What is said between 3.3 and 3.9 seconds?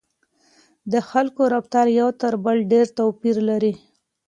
لري.